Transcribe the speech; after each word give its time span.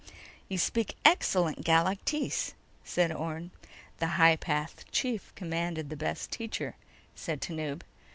"You 0.49 0.57
speak 0.57 0.95
excellent 1.05 1.63
Galactese," 1.63 2.53
said 2.83 3.11
Orne. 3.11 3.51
"The 3.99 4.07
High 4.17 4.35
Path 4.35 4.83
Chief 4.91 5.31
commanded 5.35 5.91
the 5.91 5.95
best 5.95 6.31
teacher," 6.31 6.75
said 7.13 7.39
Tanub. 7.39 7.83